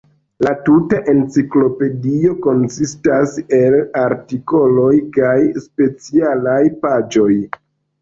[0.45, 5.39] La tuta enciklopedio konsistas el artikoloj kaj
[5.71, 7.33] specialaj paĝoj.